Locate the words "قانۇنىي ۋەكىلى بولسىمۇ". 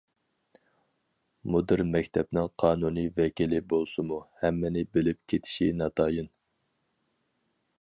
2.63-4.19